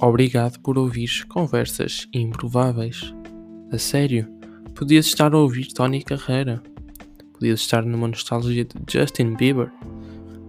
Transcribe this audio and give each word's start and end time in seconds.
Obrigado 0.00 0.60
por 0.60 0.78
ouvir 0.78 1.26
conversas 1.26 2.06
improváveis. 2.12 3.12
A 3.72 3.78
sério, 3.78 4.28
podias 4.74 5.06
estar 5.06 5.34
a 5.34 5.38
ouvir 5.38 5.72
Tony 5.72 6.04
Carreira. 6.04 6.62
Podias 7.32 7.60
estar 7.60 7.84
numa 7.84 8.06
nostalgia 8.06 8.64
de 8.64 8.74
Justin 8.88 9.34
Bieber. 9.34 9.72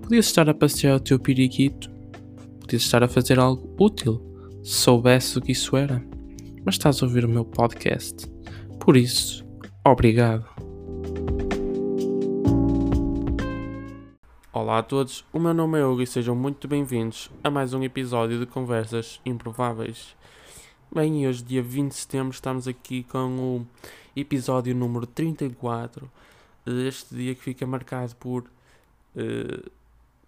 Podias 0.03 0.27
estar 0.27 0.47
a 0.47 0.53
passear 0.53 0.97
o 0.97 0.99
teu 0.99 1.19
periquito. 1.19 1.89
Podias 2.59 2.83
estar 2.83 3.03
a 3.03 3.07
fazer 3.07 3.39
algo 3.39 3.75
útil, 3.79 4.21
se 4.63 4.73
soubesse 4.73 5.39
o 5.39 5.41
que 5.41 5.51
isso 5.51 5.75
era. 5.75 6.05
Mas 6.63 6.75
estás 6.75 7.01
a 7.01 7.05
ouvir 7.07 7.25
o 7.25 7.29
meu 7.29 7.43
podcast. 7.43 8.27
Por 8.79 8.95
isso, 8.95 9.43
obrigado. 9.83 10.58
Olá 14.51 14.79
a 14.79 14.83
todos, 14.83 15.23
o 15.31 15.37
meu 15.37 15.53
nome 15.53 15.79
é 15.79 15.85
Hugo 15.85 16.01
e 16.01 16.07
sejam 16.07 16.35
muito 16.35 16.67
bem-vindos 16.67 17.29
a 17.43 17.51
mais 17.51 17.71
um 17.71 17.83
episódio 17.83 18.39
de 18.39 18.47
Conversas 18.47 19.21
Improváveis. 19.23 20.15
Bem, 20.91 21.27
hoje, 21.27 21.43
dia 21.43 21.61
20 21.61 21.89
de 21.89 21.95
setembro, 21.95 22.33
estamos 22.33 22.67
aqui 22.67 23.03
com 23.03 23.27
o 23.37 23.67
episódio 24.15 24.73
número 24.73 25.05
34. 25.05 26.11
Este 26.65 27.13
dia 27.13 27.35
que 27.35 27.43
fica 27.43 27.67
marcado 27.67 28.15
por 28.15 28.41
uh, 29.15 29.71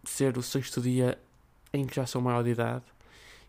ser 0.04 0.38
o 0.38 0.44
sexto 0.44 0.80
dia 0.80 1.18
em 1.74 1.88
que 1.88 1.96
já 1.96 2.06
sou 2.06 2.22
maior 2.22 2.44
de 2.44 2.52
idade 2.52 2.86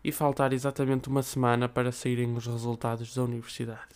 e 0.03 0.11
faltar 0.11 0.53
exatamente 0.53 1.07
uma 1.07 1.21
semana 1.21 1.69
para 1.69 1.91
saírem 1.91 2.35
os 2.35 2.47
resultados 2.47 3.13
da 3.13 3.23
universidade. 3.23 3.93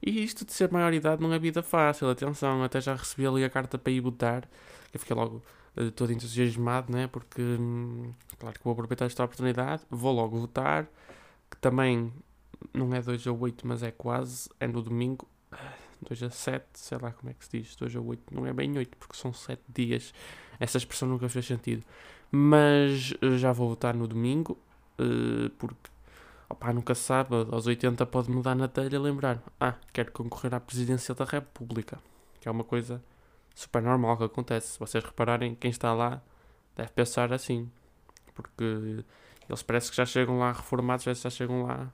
E 0.00 0.22
isto 0.22 0.44
de 0.44 0.52
ser 0.52 0.70
maior 0.70 0.92
de 0.92 0.98
idade 0.98 1.20
não 1.20 1.32
é 1.32 1.40
vida 1.40 1.60
fácil, 1.60 2.08
atenção, 2.08 2.62
até 2.62 2.80
já 2.80 2.94
recebi 2.94 3.26
ali 3.26 3.42
a 3.42 3.50
carta 3.50 3.76
para 3.76 3.92
ir 3.92 4.00
votar 4.00 4.48
eu 4.92 5.00
fiquei 5.00 5.14
logo 5.14 5.42
uh, 5.76 5.90
todo 5.92 6.12
entusiasmado, 6.12 6.92
né? 6.92 7.06
Porque, 7.06 7.42
hum, 7.42 8.12
claro 8.38 8.58
que 8.58 8.64
vou 8.64 8.72
aproveitar 8.72 9.06
esta 9.06 9.24
oportunidade, 9.24 9.82
vou 9.90 10.12
logo 10.12 10.38
votar, 10.38 10.88
que 11.50 11.56
também 11.58 12.12
não 12.72 12.92
é 12.94 13.00
2 13.00 13.26
a 13.26 13.32
8, 13.32 13.66
mas 13.66 13.82
é 13.82 13.90
quase, 13.90 14.48
é 14.58 14.66
no 14.66 14.82
domingo, 14.82 15.26
2 16.02 16.22
a 16.24 16.30
7, 16.30 16.64
sei 16.74 16.98
lá 16.98 17.12
como 17.12 17.30
é 17.30 17.34
que 17.34 17.44
se 17.44 17.58
diz, 17.58 17.76
2 17.76 17.96
a 17.96 18.00
8, 18.00 18.34
não 18.34 18.46
é 18.46 18.52
bem 18.52 18.76
8, 18.76 18.96
porque 18.96 19.16
são 19.16 19.32
7 19.32 19.62
dias, 19.68 20.14
essa 20.58 20.78
expressão 20.78 21.08
nunca 21.08 21.28
fez 21.28 21.46
sentido. 21.46 21.82
Mas 22.30 23.12
uh, 23.22 23.36
já 23.38 23.52
vou 23.52 23.68
votar 23.68 23.94
no 23.94 24.06
domingo, 24.06 24.58
uh, 24.98 25.50
porque, 25.50 25.90
opá, 26.48 26.72
nunca 26.72 26.94
se 26.94 27.02
sabe, 27.02 27.34
aos 27.50 27.66
80 27.66 28.04
pode 28.06 28.30
mudar 28.30 28.54
na 28.54 28.68
telha 28.68 29.00
lembrar, 29.00 29.42
ah, 29.58 29.74
quero 29.92 30.12
concorrer 30.12 30.54
à 30.54 30.60
presidência 30.60 31.14
da 31.14 31.24
República, 31.24 31.98
que 32.40 32.48
é 32.48 32.50
uma 32.50 32.64
coisa 32.64 33.02
super 33.60 33.82
normal 33.82 34.16
que 34.16 34.24
acontece. 34.24 34.68
Se 34.72 34.78
vocês 34.78 35.04
repararem, 35.04 35.54
quem 35.54 35.70
está 35.70 35.92
lá 35.92 36.22
deve 36.76 36.90
pensar 36.90 37.32
assim. 37.32 37.70
Porque 38.34 39.04
eles 39.48 39.62
parece 39.62 39.90
que 39.90 39.96
já 39.96 40.06
chegam 40.06 40.38
lá 40.38 40.52
reformados, 40.52 41.04
já 41.04 41.30
chegam 41.30 41.64
lá. 41.64 41.92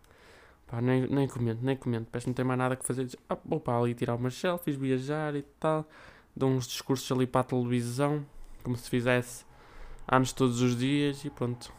Pá, 0.67 0.81
nem, 0.81 1.07
nem 1.07 1.29
comento, 1.29 1.65
nem 1.65 1.77
comento. 1.77 2.09
Parece 2.11 2.25
que 2.25 2.31
não 2.31 2.35
tem 2.35 2.45
mais 2.45 2.59
nada 2.59 2.77
que 2.77 2.85
fazer. 2.85 3.05
Diz, 3.05 3.17
ah, 3.29 3.37
vou 3.45 3.61
para 3.61 3.79
ali 3.79 3.95
tirar 3.95 4.15
umas 4.15 4.35
selfies, 4.35 4.77
viajar 4.77 5.35
e 5.35 5.43
tal. 5.59 5.89
Dão 6.35 6.51
uns 6.57 6.67
discursos 6.67 7.11
ali 7.11 7.27
para 7.27 7.41
a 7.41 7.45
televisão, 7.45 8.25
como 8.63 8.77
se 8.77 8.89
fizesse 8.91 9.45
anos 10.07 10.33
todos 10.33 10.61
os 10.61 10.77
dias 10.77 11.25
e 11.25 11.31
pronto. 11.31 11.73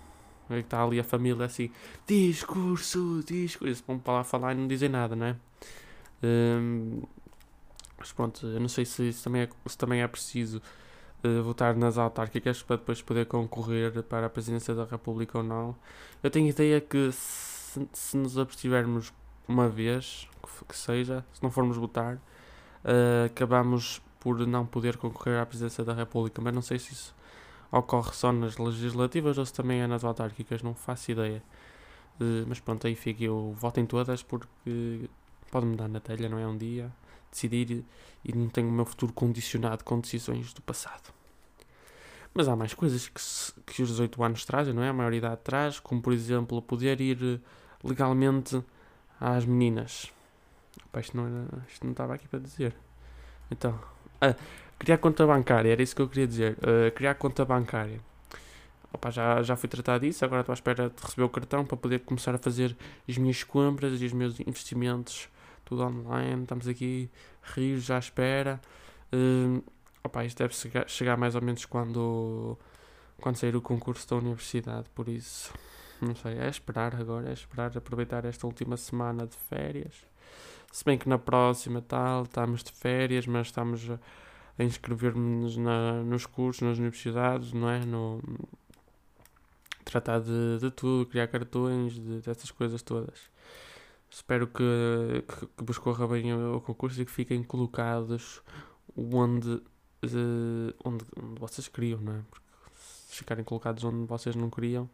Aí 0.49 0.61
está 0.61 0.83
ali 0.83 0.99
a 0.99 1.03
família 1.03 1.45
assim, 1.45 1.69
discurso, 2.05 3.23
discurso. 3.25 3.83
Vão 3.85 3.99
para 3.99 4.13
lá 4.13 4.23
falar 4.23 4.53
e 4.53 4.57
não 4.57 4.67
dizem 4.67 4.89
nada, 4.89 5.15
não 5.15 5.27
é? 5.27 5.35
Um, 6.23 7.03
mas 8.07 8.13
pronto, 8.13 8.47
eu 8.47 8.59
não 8.59 8.69
sei 8.69 8.85
se, 8.85 9.09
isso 9.09 9.23
também, 9.23 9.41
é, 9.41 9.49
se 9.65 9.77
também 9.77 10.01
é 10.01 10.07
preciso 10.07 10.61
uh, 11.23 11.43
votar 11.43 11.75
nas 11.75 11.97
autárquicas 11.97 12.63
para 12.63 12.77
depois 12.77 13.01
poder 13.01 13.25
concorrer 13.25 14.01
para 14.03 14.27
a 14.27 14.29
presidência 14.29 14.73
da 14.73 14.85
República 14.85 15.39
ou 15.39 15.43
não. 15.43 15.75
Eu 16.23 16.31
tenho 16.31 16.47
ideia 16.47 16.79
que 16.79 17.11
se, 17.11 17.87
se 17.91 18.15
nos 18.15 18.37
abstivermos 18.37 19.11
uma 19.47 19.67
vez, 19.67 20.29
que, 20.67 20.77
seja, 20.77 21.25
se 21.33 21.43
não 21.43 21.51
formos 21.51 21.75
votar, 21.75 22.15
uh, 22.15 23.25
acabamos 23.25 24.01
por 24.21 24.47
não 24.47 24.65
poder 24.65 24.95
concorrer 24.95 25.41
à 25.41 25.45
presidência 25.45 25.83
da 25.83 25.93
República. 25.93 26.41
Mas 26.41 26.53
não 26.53 26.61
sei 26.61 26.79
se 26.79 26.93
isso 26.93 27.15
ocorre 27.69 28.13
só 28.13 28.31
nas 28.31 28.57
legislativas 28.57 29.37
ou 29.37 29.45
se 29.45 29.53
também 29.53 29.81
é 29.81 29.87
nas 29.87 30.03
autárquicas, 30.05 30.63
não 30.63 30.73
faço 30.73 31.11
ideia. 31.11 31.43
Uh, 32.21 32.45
mas 32.47 32.59
pronto, 32.61 32.87
aí 32.87 32.95
fico 32.95 33.21
eu 33.23 33.53
voto 33.59 33.79
em 33.81 33.85
todas 33.85 34.23
porque 34.23 35.09
pode 35.51 35.65
mudar 35.65 35.89
na 35.89 35.99
telha, 35.99 36.29
não 36.29 36.39
é 36.39 36.47
um 36.47 36.57
dia 36.57 36.89
decidir 37.31 37.83
e 38.23 38.33
não 38.33 38.49
tenho 38.49 38.69
o 38.69 38.71
meu 38.71 38.85
futuro 38.85 39.13
condicionado 39.13 39.83
com 39.83 39.99
decisões 39.99 40.53
do 40.53 40.61
passado. 40.61 41.13
Mas 42.33 42.47
há 42.47 42.55
mais 42.55 42.73
coisas 42.73 43.07
que, 43.07 43.19
se, 43.19 43.53
que 43.65 43.81
os 43.81 43.89
18 43.89 44.23
anos 44.23 44.45
trazem, 44.45 44.73
não 44.73 44.83
é? 44.83 44.89
A 44.89 44.93
maioridade 44.93 45.41
traz, 45.43 45.79
como 45.79 46.01
por 46.01 46.13
exemplo 46.13 46.61
poder 46.61 47.01
ir 47.01 47.41
legalmente 47.83 48.63
às 49.19 49.45
meninas. 49.45 50.11
Opa, 50.85 50.99
isto, 50.99 51.17
não 51.17 51.25
era, 51.25 51.47
isto 51.67 51.83
não 51.83 51.91
estava 51.91 52.13
aqui 52.13 52.27
para 52.27 52.39
dizer. 52.39 52.75
Então, 53.49 53.79
ah, 54.21 54.35
criar 54.77 54.97
conta 54.97 55.25
bancária, 55.25 55.71
era 55.71 55.81
isso 55.81 55.95
que 55.95 56.01
eu 56.01 56.07
queria 56.07 56.27
dizer. 56.27 56.57
Uh, 56.59 56.91
criar 56.93 57.15
conta 57.15 57.43
bancária. 57.43 57.99
Opa, 58.93 59.09
já, 59.09 59.41
já 59.41 59.55
fui 59.55 59.67
tratar 59.67 59.99
disso, 59.99 60.23
agora 60.23 60.41
estou 60.41 60.53
à 60.53 60.55
espera 60.55 60.89
de 60.89 61.01
receber 61.01 61.23
o 61.23 61.29
cartão 61.29 61.65
para 61.65 61.77
poder 61.77 61.99
começar 61.99 62.33
a 62.33 62.37
fazer 62.37 62.75
as 63.07 63.17
minhas 63.17 63.43
compras 63.43 64.01
e 64.01 64.05
os 64.05 64.13
meus 64.13 64.39
investimentos 64.39 65.29
tudo 65.67 65.83
online, 65.83 66.43
estamos 66.43 66.65
aqui 66.65 67.11
rios 67.43 67.83
já 67.83 67.97
à 67.97 67.99
espera. 67.99 68.61
Uh, 69.13 69.61
opa, 70.01 70.23
isto 70.23 70.37
deve 70.37 70.55
chegar, 70.55 70.89
chegar 70.89 71.17
mais 71.17 71.35
ou 71.35 71.41
menos 71.41 71.65
quando, 71.65 72.57
quando 73.19 73.35
sair 73.35 73.53
o 73.53 73.61
concurso 73.61 74.07
da 74.09 74.15
universidade, 74.15 74.89
por 74.95 75.09
isso, 75.09 75.53
não 76.01 76.15
sei, 76.15 76.37
é 76.37 76.47
esperar 76.47 76.95
agora, 76.95 77.29
é 77.29 77.33
esperar 77.33 77.77
aproveitar 77.77 78.23
esta 78.23 78.47
última 78.47 78.77
semana 78.77 79.27
de 79.27 79.35
férias. 79.35 79.93
Se 80.71 80.85
bem 80.85 80.97
que 80.97 81.09
na 81.09 81.19
próxima 81.19 81.81
tal, 81.81 82.23
estamos 82.23 82.63
de 82.63 82.71
férias, 82.71 83.27
mas 83.27 83.47
estamos 83.47 83.89
a, 83.89 83.99
a 84.57 84.63
inscrever-nos 84.63 85.57
nos 86.05 86.25
cursos, 86.25 86.61
nas 86.61 86.77
universidades, 86.77 87.51
não 87.51 87.69
é? 87.69 87.85
No, 87.85 88.21
tratar 89.83 90.19
de, 90.21 90.59
de 90.59 90.71
tudo, 90.71 91.05
criar 91.07 91.27
cartões, 91.27 91.93
de, 91.93 92.21
dessas 92.21 92.51
coisas 92.51 92.81
todas. 92.81 93.19
Espero 94.09 94.47
que, 94.47 94.63
que, 95.27 95.47
que 95.47 95.63
vos 95.63 95.77
corra 95.77 96.07
bem 96.07 96.33
o 96.33 96.61
concurso 96.61 97.01
e 97.01 97.05
que 97.05 97.11
fiquem 97.11 97.43
colocados 97.43 98.41
onde, 98.95 99.49
uh, 99.51 100.73
onde, 100.83 101.05
onde 101.21 101.39
vocês 101.39 101.67
queriam, 101.67 101.99
não 101.99 102.13
é? 102.13 102.21
Porque 102.29 102.45
se 103.07 103.17
ficarem 103.17 103.43
colocados 103.43 103.83
onde 103.83 104.05
vocês 104.07 104.35
não 104.35 104.49
queriam, 104.49 104.89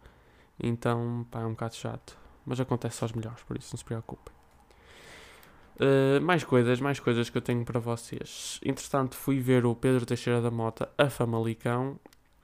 então 0.59 1.25
pá, 1.29 1.41
é 1.41 1.45
um 1.45 1.51
bocado 1.51 1.75
chato. 1.75 2.17
Mas 2.45 2.59
acontece 2.59 3.03
aos 3.03 3.13
melhores, 3.13 3.41
por 3.43 3.57
isso 3.57 3.69
não 3.73 3.77
se 3.77 3.85
preocupem. 3.85 4.33
Uh, 5.75 6.21
mais 6.21 6.43
coisas, 6.43 6.79
mais 6.79 6.99
coisas 6.99 7.29
que 7.29 7.37
eu 7.37 7.41
tenho 7.41 7.63
para 7.65 7.79
vocês. 7.79 8.59
Entretanto, 8.63 9.15
fui 9.15 9.39
ver 9.39 9.65
o 9.65 9.75
Pedro 9.75 10.05
Teixeira 10.05 10.41
da 10.41 10.51
Mota, 10.51 10.89
a 10.97 11.09
Famalicão. 11.09 11.99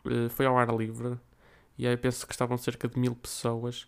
Uh, 0.05 0.29
foi 0.29 0.45
ao 0.45 0.57
ar 0.57 0.73
livre. 0.75 1.17
E 1.77 1.87
aí 1.87 1.95
penso 1.95 2.25
que 2.25 2.33
estavam 2.33 2.57
cerca 2.57 2.87
de 2.87 2.99
mil 2.99 3.15
pessoas. 3.15 3.87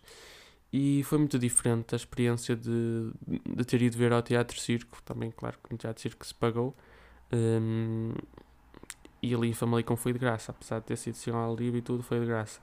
E 0.72 1.02
foi 1.02 1.18
muito 1.18 1.38
diferente 1.38 1.94
a 1.94 1.96
experiência 1.96 2.56
de, 2.56 3.12
de 3.46 3.64
ter 3.64 3.82
ido 3.82 3.96
ver 3.98 4.12
ao 4.12 4.22
Teatro 4.22 4.58
Circo, 4.58 5.02
também, 5.02 5.30
claro 5.30 5.58
que 5.62 5.70
no 5.70 5.76
Teatro 5.76 6.00
Circo 6.00 6.24
se 6.26 6.34
pagou. 6.34 6.74
Um, 7.30 8.14
e 9.22 9.34
ali 9.34 9.50
em 9.50 9.52
Famalicão 9.52 9.96
foi 9.96 10.12
de 10.14 10.18
graça, 10.18 10.50
apesar 10.50 10.80
de 10.80 10.86
ter 10.86 10.96
sido 10.96 11.14
sem 11.14 11.32
ao 11.32 11.54
livre 11.54 11.78
e 11.78 11.82
tudo, 11.82 12.02
foi 12.02 12.20
de 12.20 12.26
graça. 12.26 12.60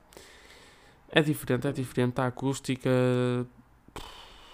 É 1.12 1.22
diferente, 1.22 1.68
é 1.68 1.72
diferente 1.72 2.20
a 2.20 2.28
acústica, 2.28 2.90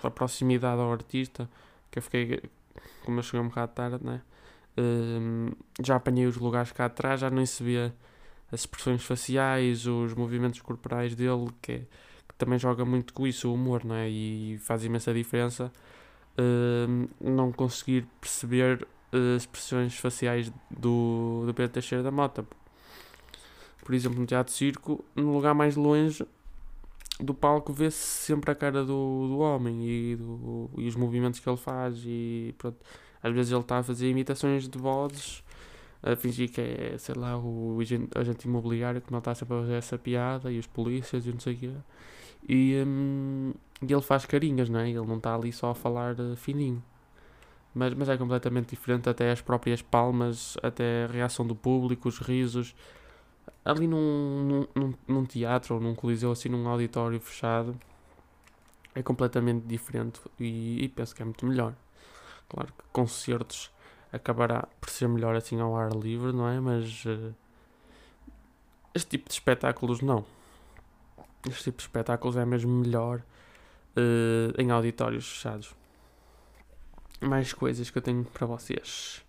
a 0.04 0.12
proximidade 0.12 0.82
ao 0.82 0.92
artista, 0.92 1.50
que 1.90 2.00
eu 2.00 2.04
fiquei, 2.04 2.44
como 3.06 3.20
eu 3.20 3.24
cheguei 3.24 3.40
um 3.40 3.48
bocado 3.48 3.72
tarde, 3.74 4.06
né? 4.06 4.22
Um, 4.78 5.52
já 5.82 5.96
apanhei 5.96 6.26
os 6.28 6.36
lugares 6.36 6.74
cá 6.74 6.86
atrás, 6.86 7.22
já 7.22 7.30
nem 7.30 7.46
se 7.46 7.64
vê 7.64 7.92
as 8.52 8.62
expressões 8.62 9.04
faciais, 9.04 9.88
os 9.88 10.14
movimentos 10.14 10.62
corporais 10.62 11.16
dele, 11.16 11.50
que 11.62 11.72
é 11.72 11.82
também 12.38 12.60
joga 12.60 12.86
muito 12.86 13.14
com 13.14 13.26
isso, 13.26 13.50
o 13.50 13.54
humor, 13.54 13.84
não 13.84 13.96
é? 13.96 14.10
E 14.10 14.58
faz 14.60 14.84
imensa 14.84 15.14
diferença 15.14 15.72
uh, 16.38 17.10
não 17.20 17.52
conseguir 17.52 18.08
perceber 18.20 18.88
uh, 19.14 19.38
expressões 19.38 19.98
faciais 19.98 20.52
do, 20.70 21.44
do 21.46 21.54
Pedro 21.54 21.74
Teixeira 21.74 22.04
da 22.04 22.12
Mota. 22.12 22.46
Por 23.84 23.94
exemplo, 23.94 24.20
no 24.20 24.26
Teatro 24.26 24.52
Circo, 24.54 25.06
no 25.16 25.34
lugar 25.34 25.54
mais 25.54 25.76
longe 25.76 26.26
do 27.20 27.34
palco 27.34 27.72
vê-se 27.72 27.98
sempre 27.98 28.52
a 28.52 28.56
cara 28.56 28.84
do, 28.84 29.28
do 29.28 29.38
homem 29.40 29.88
e, 29.88 30.16
do, 30.16 30.70
e 30.78 30.88
os 30.88 30.96
movimentos 30.96 31.40
que 31.40 31.48
ele 31.48 31.58
faz 31.58 32.02
e 32.06 32.54
pronto. 32.58 32.78
Às 33.22 33.34
vezes 33.34 33.52
ele 33.52 33.62
está 33.62 33.80
a 33.80 33.84
fazer 33.84 34.10
imitações 34.10 34.68
de 34.68 34.78
vozes 34.78 35.44
a 36.04 36.16
fingir 36.16 36.52
que 36.52 36.62
é, 36.62 36.96
sei 37.00 37.16
lá, 37.16 37.38
o 37.38 37.80
agente 38.16 38.48
imobiliário 38.48 39.02
que 39.02 39.12
não 39.12 39.20
está 39.20 39.34
sempre 39.34 39.56
a 39.56 39.62
fazer 39.62 39.74
essa 39.74 39.98
piada 39.98 40.52
e 40.52 40.60
os 40.60 40.68
polícias 40.68 41.26
e 41.26 41.32
não 41.32 41.40
sei 41.40 41.54
o 41.54 41.58
quê. 41.58 41.72
E, 42.48 42.84
hum, 42.86 43.54
e 43.82 43.92
ele 43.92 44.02
faz 44.02 44.26
carinhas, 44.26 44.70
não 44.70 44.80
é? 44.80 44.90
Ele 44.90 45.06
não 45.06 45.18
está 45.18 45.36
ali 45.36 45.52
só 45.52 45.72
a 45.72 45.76
falar 45.76 46.20
uh, 46.20 46.36
fininho. 46.36 46.84
Mas, 47.74 47.94
mas 47.94 48.08
é 48.10 48.18
completamente 48.18 48.70
diferente, 48.70 49.10
até 49.10 49.32
as 49.32 49.42
próprias 49.42 49.82
palmas, 49.82 50.58
até 50.64 51.06
a 51.06 51.08
reação 51.08 51.46
do 51.46 51.56
público, 51.56 52.08
os 52.08 52.20
risos. 52.20 52.76
Ali 53.64 53.88
num, 53.88 54.68
num, 54.76 54.94
num 55.08 55.26
teatro 55.26 55.76
ou 55.76 55.82
num 55.82 55.96
coliseu, 55.96 56.32
assim, 56.32 56.50
num 56.50 56.68
auditório 56.68 57.20
fechado, 57.20 57.76
é 58.94 59.04
completamente 59.04 59.66
diferente 59.66 60.22
e, 60.40 60.84
e 60.84 60.90
penso 60.90 61.14
que 61.14 61.22
é 61.22 61.26
muito 61.26 61.46
melhor. 61.46 61.74
Claro 62.48 62.72
que 62.72 62.84
concertos 62.94 63.72
acabará 64.12 64.68
por 64.80 64.90
ser 64.90 65.10
melhor 65.10 65.36
assim 65.36 65.60
ao 65.60 65.76
ar 65.76 65.92
livre, 65.92 66.32
não 66.32 66.48
é? 66.48 66.60
Mas 66.60 67.04
uh, 67.06 67.36
este 68.94 69.10
tipo 69.10 69.28
de 69.28 69.34
espetáculos 69.34 70.02
não. 70.02 70.26
Este 71.48 71.66
tipo 71.66 71.78
de 71.78 71.84
espetáculos 71.84 72.36
é 72.38 72.46
mesmo 72.46 72.72
melhor 72.72 73.22
uh, 73.96 74.62
em 74.62 74.72
auditórios 74.72 75.28
fechados. 75.28 75.76
Mais 77.22 77.54
coisas 77.54 77.90
que 77.90 77.98
eu 77.98 78.02
tenho 78.02 78.24
para 78.26 78.46
vocês. 78.46 79.24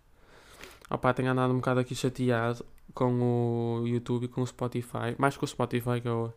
Opa, 0.90 1.12
tenho 1.12 1.30
andado 1.30 1.52
um 1.52 1.56
bocado 1.56 1.80
aqui 1.80 1.94
chateado 1.94 2.64
com 2.94 3.80
o 3.82 3.86
YouTube 3.86 4.24
e 4.24 4.28
com 4.28 4.42
o 4.42 4.46
Spotify. 4.46 5.14
Mais 5.18 5.36
com 5.36 5.44
o 5.44 5.48
Spotify 5.48 6.00
que 6.00 6.08
eu. 6.08 6.32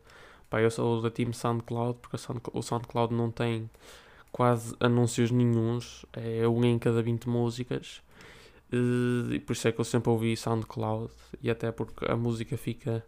Pá, 0.50 0.60
eu 0.62 0.72
sou 0.72 1.02
da 1.02 1.12
Team 1.12 1.32
SoundCloud 1.32 2.00
porque 2.02 2.18
o 2.54 2.62
SoundCloud 2.62 3.14
não 3.14 3.30
tem 3.30 3.70
quase 4.32 4.76
anúncios 4.80 5.32
nenhums. 5.32 6.06
É 6.14 6.48
um 6.48 6.64
em 6.66 6.78
cada 6.80 7.02
20 7.02 7.30
músicas. 7.30 8.02
Eh, 8.72 9.36
e 9.36 9.40
por 9.40 9.54
isso 9.54 9.68
é 9.68 9.72
que 9.72 9.80
eu 9.80 9.86
sempre 9.86 10.10
ouvi 10.10 10.36
SoundCloud. 10.36 11.12
E 11.42 11.50
até 11.50 11.72
porque 11.72 12.12
a 12.12 12.16
música 12.16 12.58
fica 12.58 13.06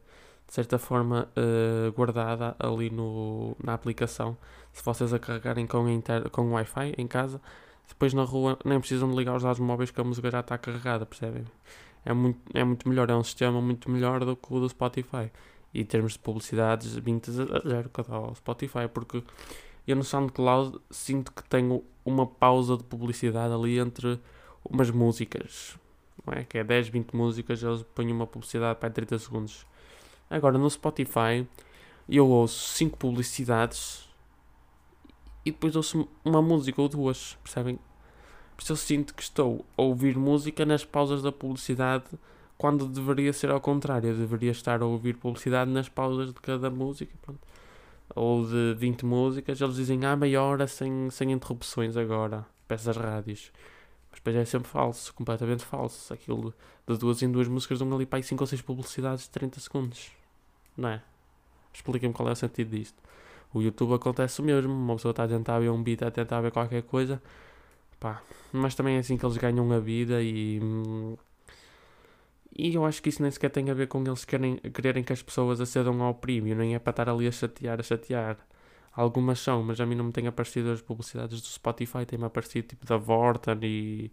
de 0.51 0.55
certa 0.55 0.77
forma 0.77 1.29
uh, 1.37 1.93
guardada 1.93 2.57
ali 2.59 2.89
no, 2.89 3.55
na 3.63 3.73
aplicação. 3.73 4.37
Se 4.73 4.83
vocês 4.83 5.13
a 5.13 5.17
carregarem 5.17 5.65
com, 5.65 5.87
inter, 5.87 6.29
com 6.29 6.51
Wi-Fi 6.51 6.93
em 6.97 7.07
casa, 7.07 7.39
depois 7.87 8.13
na 8.13 8.25
rua 8.25 8.59
nem 8.65 8.77
precisam 8.77 9.09
de 9.09 9.15
ligar 9.15 9.33
os 9.33 9.43
dados 9.43 9.61
móveis 9.61 9.91
que 9.91 10.01
a 10.01 10.03
música 10.03 10.29
já 10.29 10.41
está 10.41 10.57
carregada, 10.57 11.05
percebem? 11.05 11.45
É 12.03 12.11
muito, 12.11 12.37
é 12.53 12.65
muito 12.65 12.89
melhor, 12.89 13.09
é 13.09 13.15
um 13.15 13.23
sistema 13.23 13.61
muito 13.61 13.89
melhor 13.89 14.25
do 14.25 14.35
que 14.35 14.53
o 14.53 14.59
do 14.59 14.67
Spotify. 14.67 15.31
E 15.73 15.79
em 15.79 15.85
termos 15.85 16.13
de 16.13 16.19
publicidades, 16.19 16.95
20 16.97 17.29
a 17.29 17.69
0 17.69 17.89
cada 17.89 18.13
ao 18.13 18.35
Spotify, 18.35 18.89
porque 18.93 19.23
eu 19.87 19.95
no 19.95 20.03
SoundCloud 20.03 20.81
sinto 20.89 21.31
que 21.31 21.45
tenho 21.45 21.81
uma 22.03 22.27
pausa 22.27 22.75
de 22.75 22.83
publicidade 22.83 23.53
ali 23.53 23.79
entre 23.79 24.19
umas 24.69 24.91
músicas, 24.91 25.77
não 26.27 26.33
é? 26.33 26.43
Que 26.43 26.57
é 26.57 26.63
10, 26.65 26.89
20 26.89 27.15
músicas, 27.15 27.63
eles 27.63 27.83
põem 27.95 28.11
uma 28.11 28.27
publicidade 28.27 28.77
para 28.81 28.89
30 28.89 29.17
segundos. 29.17 29.70
Agora 30.31 30.57
no 30.57 30.69
Spotify 30.69 31.45
eu 32.07 32.25
ouço 32.25 32.69
5 32.77 32.97
publicidades 32.97 34.09
e 35.45 35.51
depois 35.51 35.75
ouço 35.75 36.07
uma 36.23 36.41
música 36.41 36.81
ou 36.81 36.87
duas, 36.87 37.37
percebem? 37.43 37.77
Por 38.55 38.63
isso 38.63 38.71
eu 38.71 38.77
sinto 38.77 39.13
que 39.13 39.23
estou 39.23 39.65
a 39.77 39.81
ouvir 39.81 40.17
música 40.17 40.65
nas 40.65 40.85
pausas 40.85 41.21
da 41.21 41.33
publicidade 41.33 42.05
quando 42.57 42.87
deveria 42.87 43.33
ser 43.33 43.51
ao 43.51 43.59
contrário. 43.59 44.11
Eu 44.11 44.15
deveria 44.15 44.51
estar 44.51 44.81
a 44.81 44.85
ouvir 44.85 45.17
publicidade 45.17 45.69
nas 45.69 45.89
pausas 45.89 46.27
de 46.33 46.39
cada 46.39 46.69
música. 46.69 47.13
Pronto. 47.21 47.41
Ou 48.15 48.45
de 48.45 48.73
20 48.75 49.05
músicas, 49.05 49.59
eles 49.59 49.75
dizem 49.75 50.05
ah, 50.05 50.15
meia 50.15 50.41
hora 50.41 50.65
sem, 50.65 51.09
sem 51.09 51.31
interrupções 51.33 51.97
agora. 51.97 52.45
Peças 52.69 52.95
rádios. 52.95 53.51
Mas 54.09 54.19
depois 54.19 54.35
é 54.37 54.45
sempre 54.45 54.69
falso, 54.69 55.13
completamente 55.13 55.65
falso. 55.65 56.13
Aquilo 56.13 56.53
de 56.87 56.97
duas 56.97 57.21
em 57.21 57.29
duas 57.29 57.49
músicas 57.49 57.79
dão 57.79 57.93
ali 57.93 58.05
para 58.05 58.19
aí 58.19 58.23
5 58.23 58.41
ou 58.41 58.47
6 58.47 58.61
publicidades 58.61 59.23
de 59.23 59.29
30 59.31 59.59
segundos. 59.59 60.20
Não 60.77 60.89
é? 60.89 61.01
Expliquem-me 61.73 62.13
qual 62.13 62.29
é 62.29 62.31
o 62.31 62.35
sentido 62.35 62.71
disto. 62.71 63.01
O 63.53 63.61
YouTube 63.61 63.93
acontece 63.93 64.41
o 64.41 64.43
mesmo. 64.43 64.71
Uma 64.71 64.95
pessoa 64.95 65.11
está 65.11 65.23
a 65.23 65.27
tentar 65.27 65.59
ver 65.59 65.69
um 65.69 65.81
beat, 65.81 66.01
a 66.03 66.11
tentar 66.11 66.41
ver 66.41 66.51
qualquer 66.51 66.83
coisa. 66.83 67.21
Pá. 67.99 68.21
Mas 68.51 68.75
também 68.75 68.95
é 68.97 68.99
assim 68.99 69.17
que 69.17 69.25
eles 69.25 69.37
ganham 69.37 69.71
a 69.71 69.79
vida 69.79 70.21
e. 70.21 70.59
E 72.57 72.75
eu 72.75 72.85
acho 72.85 73.01
que 73.01 73.09
isso 73.09 73.21
nem 73.21 73.31
sequer 73.31 73.49
tem 73.49 73.69
a 73.69 73.73
ver 73.73 73.87
com 73.87 74.03
eles 74.03 74.25
querem, 74.25 74.57
quererem 74.57 75.03
que 75.03 75.13
as 75.13 75.21
pessoas 75.21 75.61
acedam 75.61 76.01
ao 76.01 76.13
prémio, 76.13 76.55
nem 76.55 76.75
é 76.75 76.79
para 76.79 76.91
estar 76.91 77.09
ali 77.09 77.27
a 77.27 77.31
chatear, 77.31 77.79
a 77.79 77.83
chatear. 77.83 78.37
Algumas 78.93 79.39
são, 79.39 79.63
mas 79.63 79.79
a 79.79 79.85
mim 79.85 79.95
não 79.95 80.05
me 80.05 80.11
têm 80.11 80.27
aparecido 80.27 80.71
as 80.71 80.81
publicidades 80.81 81.41
do 81.41 81.47
Spotify, 81.47 82.05
tem-me 82.05 82.25
aparecido 82.25 82.67
tipo 82.67 82.85
da 82.85 82.97
Vorten 82.97 83.57
e, 83.63 84.11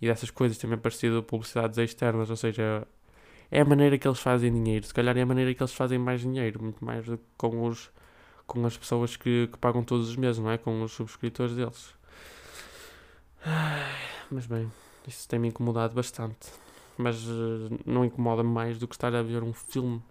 e 0.00 0.06
dessas 0.06 0.30
coisas, 0.30 0.56
tem-me 0.56 0.76
aparecido 0.76 1.22
publicidades 1.22 1.78
externas, 1.78 2.30
ou 2.30 2.36
seja, 2.36 2.86
é 3.50 3.60
a 3.60 3.64
maneira 3.64 3.98
que 3.98 4.06
eles 4.06 4.20
fazem 4.20 4.52
dinheiro. 4.52 4.86
Se 4.86 4.94
calhar 4.94 5.16
é 5.16 5.22
a 5.22 5.26
maneira 5.26 5.52
que 5.54 5.62
eles 5.62 5.72
fazem 5.72 5.98
mais 5.98 6.20
dinheiro, 6.20 6.62
muito 6.62 6.84
mais 6.84 7.04
do 7.04 7.18
que 7.18 7.24
com, 7.36 7.66
os, 7.66 7.90
com 8.46 8.64
as 8.64 8.76
pessoas 8.76 9.16
que, 9.16 9.48
que 9.48 9.58
pagam 9.58 9.82
todos 9.82 10.08
os 10.08 10.16
meses, 10.16 10.40
não 10.40 10.50
é? 10.50 10.58
Com 10.58 10.82
os 10.82 10.92
subscritores 10.92 11.54
deles. 11.54 11.94
Mas 14.30 14.46
bem, 14.46 14.70
isso 15.06 15.28
tem-me 15.28 15.48
incomodado 15.48 15.94
bastante. 15.94 16.52
Mas 16.96 17.24
uh, 17.26 17.78
não 17.86 18.04
incomoda 18.04 18.42
mais 18.42 18.78
do 18.78 18.86
que 18.86 18.94
estar 18.94 19.14
a 19.14 19.22
ver 19.22 19.42
um 19.42 19.52
filme. 19.52 20.02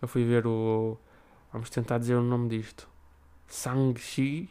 Eu 0.00 0.06
fui 0.06 0.24
ver 0.24 0.46
o. 0.46 0.98
Vamos 1.52 1.70
tentar 1.70 1.98
dizer 1.98 2.14
o 2.14 2.22
nome 2.22 2.48
disto. 2.48 2.88
Shang-Chi. 3.48 4.50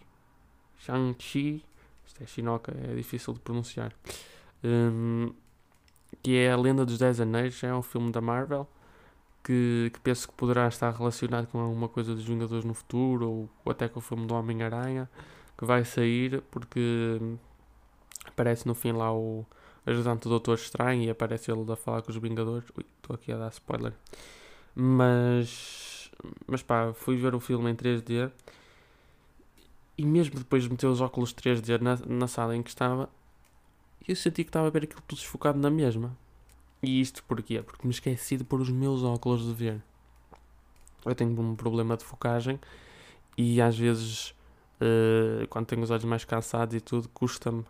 Shang-Chi. 0.80 1.64
Isto 2.06 2.24
é 2.24 2.26
chinoca, 2.26 2.74
é 2.76 2.96
difícil 2.96 3.34
de 3.34 3.40
pronunciar. 3.40 3.94
Um, 4.64 5.34
que 6.24 6.38
é 6.38 6.52
A 6.52 6.58
Lenda 6.58 6.86
dos 6.86 6.98
Dez 6.98 7.20
Anéis, 7.20 7.62
é 7.64 7.74
um 7.76 7.82
filme 7.82 8.12
da 8.12 8.22
Marvel 8.22 8.68
que, 9.44 9.92
que 9.94 10.00
penso 10.00 10.28
que 10.28 10.34
poderá 10.36 10.68
estar 10.68 10.92
relacionado 10.92 11.48
com 11.48 11.60
alguma 11.60 11.90
coisa 11.90 12.16
dos 12.16 12.24
Vingadores 12.26 12.64
no 12.64 12.74
futuro 12.74 13.30
ou, 13.30 13.50
ou 13.66 13.72
até 13.72 13.90
com 13.90 14.00
o 14.00 14.02
filme 14.02 14.26
do 14.26 14.34
Homem-Aranha 14.34 15.10
que 15.58 15.66
vai 15.66 15.84
sair 15.84 16.42
porque 16.50 17.20
aparece 18.26 18.66
no 18.66 18.74
fim 18.74 18.94
lá 18.94 19.14
o 19.14 19.46
ajudante 19.86 20.24
do 20.24 20.30
Doutor 20.30 20.56
Estranho 20.56 21.04
e 21.04 21.10
aparece 21.10 21.52
ele 21.52 21.70
a 21.72 21.76
falar 21.76 22.02
com 22.02 22.12
os 22.12 22.18
Vingadores. 22.18 22.70
Ui, 22.78 22.86
estou 22.98 23.14
aqui 23.16 23.32
a 23.32 23.38
dar 23.38 23.50
spoiler. 23.50 23.94
Mas, 24.76 26.10
mas 26.48 26.64
pá, 26.64 26.94
fui 26.94 27.18
ver 27.18 27.36
o 27.36 27.40
filme 27.40 27.70
em 27.70 27.76
3D 27.76 28.32
e 29.98 30.06
mesmo 30.06 30.40
depois 30.40 30.64
de 30.64 30.70
meter 30.70 30.88
os 30.88 31.02
óculos 31.02 31.34
3D 31.34 31.80
na, 31.80 31.98
na 32.08 32.28
sala 32.28 32.56
em 32.56 32.64
que 32.64 32.70
estava, 32.70 33.10
eu 34.12 34.16
senti 34.16 34.44
que 34.44 34.50
estava 34.50 34.68
a 34.68 34.70
ver 34.70 34.84
aquilo 34.84 35.02
tudo 35.08 35.20
desfocado 35.20 35.58
na 35.60 35.70
mesma. 35.70 36.16
E 36.82 37.00
isto 37.00 37.24
porquê? 37.24 37.62
Porque 37.62 37.88
me 37.88 37.94
esqueci 37.94 38.38
de 38.38 38.44
pôr 38.44 38.60
os 38.60 38.70
meus 38.70 39.04
óculos 39.04 39.46
de 39.46 39.54
ver. 39.54 39.82
Eu 41.06 41.16
tenho 41.16 41.40
um 41.40 41.56
problema 41.56 41.96
de 41.96 42.04
focagem 42.04 42.60
e 43.38 43.62
às 43.62 43.78
vezes, 43.78 44.32
uh, 44.82 45.48
quando 45.50 45.66
tenho 45.66 45.82
os 45.82 45.90
olhos 45.92 46.06
mais 46.06 46.26
cansados 46.26 46.76
e 46.76 46.82
tudo, 46.82 47.10
custa-me 47.10 47.64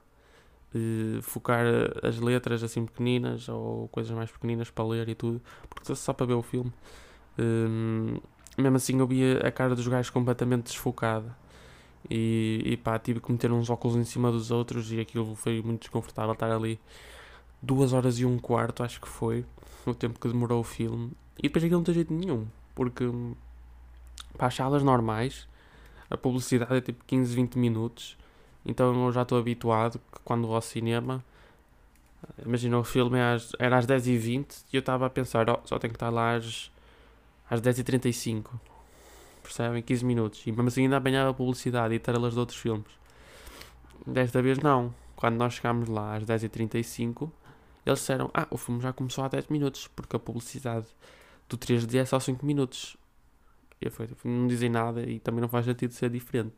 uh, 0.76 1.22
focar 1.22 1.66
as 2.04 2.20
letras 2.20 2.64
assim 2.64 2.86
pequeninas 2.86 3.48
ou 3.50 3.88
coisas 3.90 4.12
mais 4.12 4.32
pequeninas 4.32 4.70
para 4.70 4.86
ler 4.86 5.10
e 5.10 5.16
tudo, 5.16 5.42
porque 5.70 5.94
só 5.96 6.14
para 6.14 6.26
ver 6.26 6.34
o 6.34 6.42
filme. 6.42 6.72
Uh, 7.38 8.22
mesmo 8.58 8.78
assim, 8.78 9.00
eu 9.00 9.08
via 9.08 9.40
a 9.40 9.52
cara 9.52 9.76
dos 9.76 9.88
gajos 9.88 10.10
completamente 10.10 10.66
desfocada. 10.66 11.36
E, 12.10 12.62
e 12.66 12.78
pá, 12.78 13.00
tive 13.00 13.20
que 13.20 13.32
meter 13.32 13.52
uns 13.52 13.70
óculos 13.70 13.96
em 13.96 14.04
cima 14.04 14.32
dos 14.32 14.52
outros 14.52 14.92
e 14.92 15.00
aquilo 15.00 15.36
foi 15.36 15.62
muito 15.62 15.82
desconfortável 15.82 16.34
estar 16.34 16.52
ali 16.52 16.80
duas 17.62 17.94
horas 17.94 18.20
e 18.20 18.26
um 18.26 18.38
quarto, 18.38 18.84
acho 18.84 19.00
que 19.00 19.08
foi, 19.08 19.46
o 19.86 19.94
tempo 19.94 20.20
que 20.20 20.28
demorou 20.28 20.60
o 20.60 20.64
filme. 20.64 21.12
E 21.38 21.44
depois 21.44 21.64
aquilo 21.64 21.80
não 21.80 21.86
tem 21.86 21.96
jeito 21.96 22.14
nenhum, 22.14 22.46
porque 22.76 23.06
para 24.38 24.48
as 24.48 24.56
salas 24.56 24.84
normais 24.84 25.48
a 26.10 26.18
publicidade 26.18 26.76
é 26.76 26.82
tipo 26.82 27.04
15, 27.06 27.36
20 27.36 27.56
minutos. 27.58 28.18
Então 28.66 29.06
eu 29.06 29.12
já 29.12 29.24
estou 29.24 29.38
habituado 29.38 30.00
que 30.00 30.20
quando 30.24 30.46
vou 30.46 30.56
ao 30.56 30.62
cinema, 30.62 31.24
imagina 32.46 32.78
o 32.78 32.84
filme 32.84 33.18
é 33.18 33.38
era 33.60 33.78
às 33.78 33.88
10h20 33.88 34.66
e 34.72 34.76
eu 34.76 34.80
estava 34.82 35.06
a 35.06 35.10
pensar, 35.10 35.50
oh, 35.50 35.60
só 35.66 35.80
tenho 35.80 35.92
que 35.92 35.98
estar 35.98 36.10
lá 36.10 36.36
às, 36.36 36.72
às 37.50 37.62
10h35 37.62 38.46
percebem? 39.44 39.82
15 39.82 40.06
minutos. 40.06 40.48
E 40.48 40.52
mesmo 40.52 40.68
assim 40.68 40.84
ainda 40.84 40.98
apanhava 40.98 41.34
publicidade 41.34 41.94
e 41.94 41.98
estrelas 41.98 42.34
de 42.34 42.40
outros 42.40 42.58
filmes. 42.58 42.88
Desta 44.06 44.42
vez 44.42 44.58
não. 44.60 44.94
Quando 45.16 45.36
nós 45.36 45.54
chegámos 45.54 45.88
lá 45.88 46.16
às 46.16 46.26
10h35, 46.26 47.32
eles 47.86 48.00
disseram: 48.00 48.30
Ah, 48.34 48.48
o 48.50 48.58
filme 48.58 48.82
já 48.82 48.92
começou 48.92 49.24
há 49.24 49.28
10 49.28 49.48
minutos, 49.48 49.88
porque 49.88 50.16
a 50.16 50.20
publicidade 50.20 50.88
do 51.48 51.58
3D 51.58 51.96
é 51.96 52.06
só 52.06 52.20
5 52.20 52.46
minutos. 52.46 52.98
E 53.82 53.90
foi, 53.90 54.10
não 54.24 54.48
dizem 54.48 54.70
nada 54.70 55.04
e 55.04 55.20
também 55.20 55.42
não 55.42 55.50
faz 55.50 55.66
sentido 55.66 55.94
ser 55.94 56.10
diferente. 56.10 56.56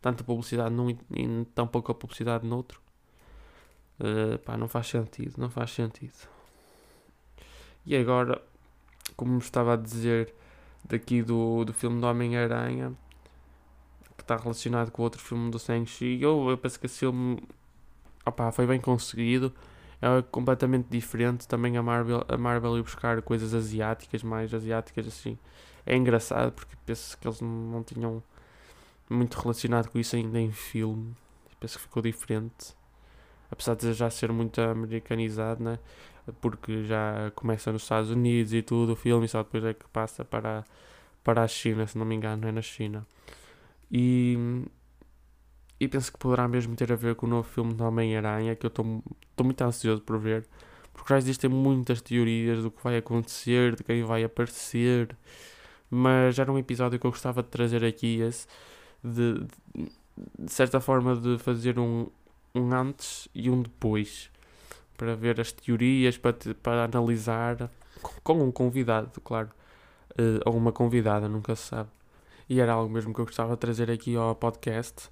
Tanta 0.00 0.24
publicidade 0.24 0.74
num 0.74 0.90
e 0.90 1.44
tão 1.54 1.66
pouca 1.66 1.94
publicidade 1.94 2.46
noutro. 2.46 2.80
Uh, 3.98 4.38
pá, 4.38 4.56
não 4.56 4.68
faz 4.68 4.86
sentido, 4.86 5.34
não 5.38 5.50
faz 5.50 5.72
sentido. 5.72 6.28
E 7.84 7.96
agora, 7.96 8.40
como 9.16 9.38
estava 9.38 9.74
a 9.74 9.76
dizer, 9.76 10.34
daqui 10.88 11.22
do, 11.22 11.64
do 11.64 11.72
filme 11.72 12.00
do 12.00 12.06
Homem-Aranha, 12.06 12.92
que 14.16 14.22
está 14.22 14.36
relacionado 14.36 14.90
com 14.90 15.02
outro 15.02 15.20
filme 15.20 15.50
do 15.50 15.58
Shang-Chi. 15.58 16.20
Eu, 16.20 16.48
eu 16.50 16.58
penso 16.58 16.78
que 16.80 16.86
esse 16.86 16.98
filme 17.00 17.40
opa, 18.24 18.52
foi 18.52 18.66
bem 18.66 18.80
conseguido, 18.80 19.52
é 20.00 20.22
completamente 20.30 20.86
diferente. 20.88 21.46
Também 21.48 21.76
a 21.76 21.82
Marvel, 21.82 22.24
a 22.28 22.36
Marvel 22.36 22.78
ir 22.78 22.82
buscar 22.82 23.20
coisas 23.22 23.54
asiáticas, 23.54 24.22
mais 24.22 24.52
asiáticas 24.54 25.06
assim. 25.06 25.38
É 25.84 25.96
engraçado 25.96 26.52
porque 26.52 26.76
penso 26.84 27.16
que 27.18 27.26
eles 27.26 27.40
não 27.40 27.82
tinham 27.82 28.22
muito 29.08 29.38
relacionado 29.38 29.88
com 29.88 29.98
isso 29.98 30.16
ainda 30.16 30.38
em 30.38 30.52
filme. 30.52 31.14
Penso 31.58 31.78
que 31.78 31.84
ficou 31.84 32.02
diferente. 32.02 32.76
Apesar 33.50 33.74
de 33.74 33.92
já 33.94 34.10
ser 34.10 34.30
muito 34.30 34.60
americanizado, 34.60 35.62
né? 35.64 35.78
Porque 36.40 36.84
já 36.84 37.30
começa 37.34 37.72
nos 37.72 37.82
Estados 37.82 38.10
Unidos 38.10 38.52
e 38.52 38.62
tudo, 38.62 38.92
o 38.92 38.96
filme, 38.96 39.28
só 39.28 39.42
depois 39.42 39.64
é 39.64 39.74
que 39.74 39.86
passa 39.88 40.24
para, 40.24 40.64
para 41.24 41.42
a 41.42 41.48
China, 41.48 41.86
se 41.86 41.96
não 41.98 42.06
me 42.06 42.14
engano, 42.14 42.46
é 42.46 42.52
na 42.52 42.62
China. 42.62 43.06
E, 43.90 44.36
e 45.80 45.88
penso 45.88 46.12
que 46.12 46.18
poderá 46.18 46.46
mesmo 46.48 46.76
ter 46.76 46.92
a 46.92 46.96
ver 46.96 47.14
com 47.14 47.26
o 47.26 47.28
novo 47.28 47.48
filme 47.48 47.74
do 47.74 47.84
Homem-Aranha, 47.84 48.54
que 48.56 48.66
eu 48.66 48.68
estou 48.68 48.84
muito 48.84 49.62
ansioso 49.62 50.02
por 50.02 50.18
ver, 50.18 50.46
porque 50.92 51.12
já 51.14 51.18
existem 51.18 51.50
muitas 51.50 52.00
teorias 52.00 52.62
do 52.62 52.70
que 52.70 52.82
vai 52.82 52.96
acontecer, 52.98 53.76
de 53.76 53.84
quem 53.84 54.02
vai 54.02 54.24
aparecer, 54.24 55.16
mas 55.90 56.38
era 56.38 56.50
um 56.52 56.58
episódio 56.58 56.98
que 56.98 57.06
eu 57.06 57.10
gostava 57.10 57.42
de 57.42 57.48
trazer 57.48 57.84
aqui, 57.84 58.20
esse, 58.20 58.46
de, 59.02 59.34
de, 59.74 59.92
de 60.38 60.52
certa 60.52 60.80
forma, 60.80 61.16
de 61.16 61.38
fazer 61.38 61.78
um, 61.78 62.08
um 62.54 62.72
antes 62.74 63.28
e 63.34 63.48
um 63.48 63.62
depois, 63.62 64.30
para 64.98 65.14
ver 65.14 65.40
as 65.40 65.52
teorias, 65.52 66.18
para, 66.18 66.34
para 66.60 66.84
analisar, 66.84 67.70
com 68.22 68.42
um 68.42 68.50
convidado, 68.50 69.20
claro, 69.22 69.48
uh, 70.12 70.42
ou 70.44 70.56
uma 70.56 70.72
convidada, 70.72 71.28
nunca 71.28 71.54
se 71.56 71.68
sabe. 71.68 71.88
E 72.48 72.60
era 72.60 72.72
algo 72.72 72.92
mesmo 72.92 73.14
que 73.14 73.20
eu 73.20 73.24
gostava 73.24 73.54
de 73.54 73.60
trazer 73.60 73.90
aqui 73.90 74.16
ao 74.16 74.34
podcast, 74.34 75.08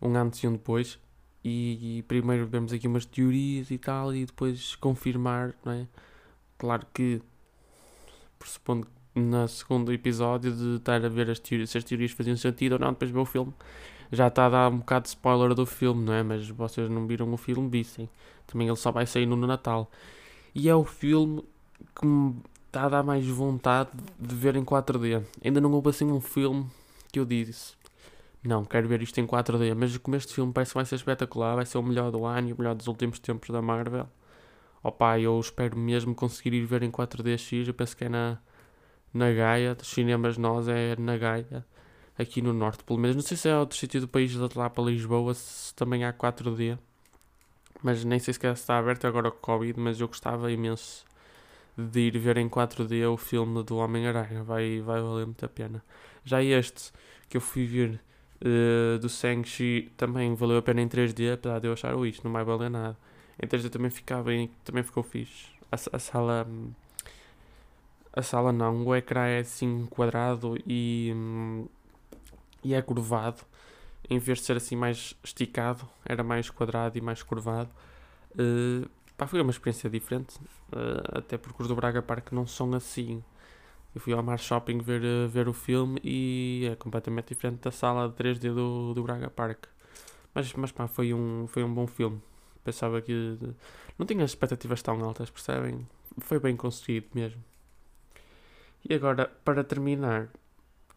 um 0.00 0.16
antes 0.16 0.42
e 0.42 0.48
um 0.48 0.52
depois. 0.52 0.98
E, 1.44 1.98
e 1.98 2.02
primeiro 2.04 2.46
vemos 2.46 2.72
aqui 2.72 2.88
umas 2.88 3.04
teorias 3.04 3.70
e 3.70 3.78
tal, 3.78 4.14
e 4.14 4.24
depois 4.24 4.74
confirmar, 4.76 5.54
não 5.64 5.72
é? 5.72 5.86
Claro 6.58 6.86
que, 6.92 7.20
pressupondo 8.38 8.88
no 9.14 9.46
segundo 9.48 9.92
episódio 9.92 10.52
de 10.52 10.76
estar 10.76 11.04
a 11.04 11.08
ver 11.08 11.30
as 11.30 11.38
teorias, 11.38 11.70
se 11.70 11.78
as 11.78 11.84
teorias 11.84 12.12
faziam 12.12 12.36
sentido 12.36 12.72
ou 12.72 12.78
não, 12.78 12.90
depois 12.90 13.10
ver 13.10 13.18
o 13.18 13.24
filme. 13.24 13.52
Já 14.12 14.28
está 14.28 14.46
a 14.46 14.48
dar 14.48 14.68
um 14.70 14.78
bocado 14.78 15.04
de 15.04 15.08
spoiler 15.10 15.54
do 15.54 15.66
filme, 15.66 16.04
não 16.04 16.12
é? 16.12 16.22
Mas 16.22 16.48
vocês 16.48 16.88
não 16.88 17.06
viram 17.06 17.32
o 17.32 17.36
filme, 17.36 17.68
vissem. 17.68 18.08
Também 18.46 18.68
ele 18.68 18.76
só 18.76 18.92
vai 18.92 19.06
sair 19.06 19.26
no 19.26 19.36
Natal. 19.36 19.90
E 20.54 20.68
é 20.68 20.74
o 20.74 20.84
filme 20.84 21.44
que 21.94 22.06
me 22.06 22.36
está 22.66 22.84
a 22.84 22.88
dar 22.88 23.02
mais 23.02 23.26
vontade 23.26 23.90
de 24.18 24.34
ver 24.34 24.56
em 24.56 24.64
4D. 24.64 25.24
Ainda 25.44 25.60
não 25.60 25.72
houve 25.72 25.90
assim 25.90 26.10
um 26.10 26.20
filme 26.20 26.66
que 27.12 27.18
eu 27.18 27.24
disse. 27.24 27.74
Não, 28.44 28.64
quero 28.64 28.86
ver 28.86 29.02
isto 29.02 29.18
em 29.18 29.26
4D, 29.26 29.74
mas 29.74 29.96
como 29.98 30.16
este 30.16 30.32
filme 30.32 30.52
parece 30.52 30.70
que 30.70 30.76
vai 30.76 30.84
ser 30.84 30.94
espetacular, 30.94 31.56
vai 31.56 31.66
ser 31.66 31.78
o 31.78 31.82
melhor 31.82 32.12
do 32.12 32.24
ano 32.24 32.48
e 32.48 32.52
o 32.52 32.56
melhor 32.56 32.74
dos 32.74 32.86
últimos 32.86 33.18
tempos 33.18 33.50
da 33.50 33.60
Marvel. 33.60 34.08
Opa, 34.82 35.18
eu 35.18 35.38
espero 35.40 35.76
mesmo 35.76 36.14
conseguir 36.14 36.54
ir 36.54 36.64
ver 36.64 36.82
em 36.84 36.90
4DX, 36.90 37.66
eu 37.66 37.74
penso 37.74 37.96
que 37.96 38.04
é 38.04 38.08
na, 38.08 38.38
na 39.12 39.32
Gaia, 39.32 39.74
dos 39.74 39.88
cinemas 39.88 40.38
nós 40.38 40.68
é 40.68 40.94
na 40.96 41.16
Gaia, 41.16 41.66
aqui 42.18 42.42
no 42.42 42.52
Norte 42.52 42.84
pelo 42.84 42.98
menos. 42.98 43.16
Não 43.16 43.22
sei 43.22 43.36
se 43.36 43.48
é 43.48 43.56
outro 43.56 43.76
sítio 43.76 44.00
do 44.00 44.08
país, 44.08 44.30
de 44.30 44.58
lá 44.58 44.70
para 44.70 44.84
Lisboa, 44.84 45.34
se 45.34 45.74
também 45.74 46.04
há 46.04 46.12
4D. 46.12 46.78
Mas 47.82 48.04
nem 48.04 48.18
sei 48.18 48.32
se 48.34 48.46
está 48.46 48.78
aberto 48.78 49.06
agora 49.06 49.30
com 49.30 49.36
o 49.38 49.40
Covid, 49.40 49.78
mas 49.78 50.00
eu 50.00 50.08
gostava 50.08 50.50
imenso 50.50 51.04
de 51.76 52.00
ir 52.00 52.18
ver 52.18 52.38
em 52.38 52.48
4D 52.48 53.06
o 53.12 53.16
filme 53.16 53.62
do 53.62 53.76
Homem-Aranha. 53.76 54.42
Vai, 54.42 54.80
vai 54.80 55.00
valer 55.00 55.26
muito 55.26 55.44
a 55.44 55.48
pena. 55.48 55.82
Já 56.24 56.42
este 56.42 56.92
que 57.28 57.36
eu 57.36 57.40
fui 57.40 57.66
ver 57.66 58.00
uh, 58.40 58.98
do 58.98 59.08
Shang-Chi 59.08 59.92
também 59.96 60.34
valeu 60.34 60.58
a 60.58 60.62
pena 60.62 60.80
em 60.80 60.88
3D, 60.88 61.34
apesar 61.34 61.60
de 61.60 61.68
eu 61.68 61.72
achar, 61.72 61.94
oh, 61.94 62.06
isto 62.06 62.24
não 62.24 62.32
vai 62.32 62.44
valer 62.44 62.70
nada. 62.70 62.96
Em 63.42 63.46
3D 63.46 63.70
também 63.70 63.90
ficava 63.90 64.30
também 64.64 64.82
ficou 64.82 65.02
fixe. 65.02 65.48
A, 65.70 65.76
a 65.96 65.98
sala. 65.98 66.46
A 68.12 68.22
sala 68.22 68.50
não, 68.50 68.82
o 68.86 68.96
ecrã 68.96 69.26
é 69.26 69.40
assim 69.40 69.86
quadrado 69.90 70.56
e, 70.66 71.12
e 72.66 72.74
é 72.74 72.82
curvado. 72.82 73.42
Em 74.08 74.18
vez 74.18 74.38
de 74.38 74.44
ser 74.44 74.56
assim 74.56 74.76
mais 74.76 75.14
esticado, 75.22 75.88
era 76.04 76.22
mais 76.22 76.50
quadrado 76.50 76.98
e 76.98 77.00
mais 77.00 77.22
curvado. 77.22 77.70
Uh, 78.32 78.88
Pá, 79.16 79.26
foi 79.26 79.40
uma 79.40 79.50
experiência 79.50 79.88
diferente, 79.88 80.36
uh, 80.72 81.18
até 81.18 81.38
porque 81.38 81.62
os 81.62 81.68
do 81.68 81.74
Braga 81.74 82.02
Park 82.02 82.32
não 82.32 82.46
são 82.46 82.74
assim. 82.74 83.24
Eu 83.94 84.00
fui 84.00 84.12
ao 84.12 84.22
Mar 84.22 84.38
Shopping 84.38 84.78
ver, 84.78 85.02
uh, 85.02 85.28
ver 85.28 85.48
o 85.48 85.54
filme 85.54 85.98
e 86.04 86.68
é 86.70 86.76
completamente 86.76 87.28
diferente 87.28 87.60
da 87.60 87.70
sala 87.70 88.08
de 88.08 88.14
3D 88.14 88.54
do, 88.54 88.92
do 88.92 89.02
Braga 89.02 89.30
Park. 89.30 89.64
Mas, 90.34 90.52
mas 90.52 90.70
pá, 90.70 90.86
foi 90.86 91.14
um, 91.14 91.46
foi 91.48 91.64
um 91.64 91.72
bom 91.72 91.86
filme. 91.86 92.20
Pensava 92.62 93.00
que. 93.00 93.38
Não 93.98 94.04
tinha 94.04 94.24
expectativas 94.24 94.82
tão 94.82 95.02
altas, 95.02 95.30
percebem? 95.30 95.86
Foi 96.18 96.38
bem 96.38 96.56
conseguido 96.56 97.06
mesmo. 97.14 97.42
E 98.88 98.94
agora, 98.94 99.26
para 99.44 99.64
terminar, 99.64 100.28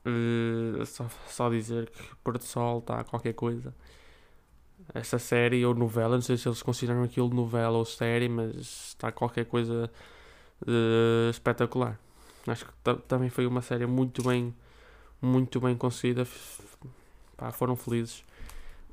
uh, 0.06 0.86
só, 0.86 1.08
só 1.28 1.50
dizer 1.50 1.90
que 1.90 2.16
Pôr 2.24 2.38
do 2.38 2.44
Sol 2.44 2.80
está 2.80 3.04
qualquer 3.04 3.34
coisa 3.34 3.74
esta 4.94 5.20
série 5.20 5.66
ou 5.66 5.76
novela, 5.76 6.16
não 6.16 6.22
sei 6.22 6.38
se 6.38 6.48
eles 6.48 6.62
consideram 6.62 7.04
aquilo 7.04 7.30
novela 7.30 7.78
ou 7.78 7.86
série, 7.86 8.28
mas 8.28 8.56
está 8.56 9.12
qualquer 9.12 9.46
coisa 9.46 9.90
uh, 10.62 11.30
espetacular. 11.30 12.00
Acho 12.48 12.66
que 12.66 12.72
também 13.08 13.30
foi 13.30 13.46
uma 13.46 13.62
série 13.62 13.86
muito 13.86 14.24
bem, 14.24 14.54
muito 15.22 15.60
bem 15.60 15.76
conseguida. 15.76 16.26
Pá, 17.38 17.52
foram 17.52 17.76
felizes. 17.76 18.24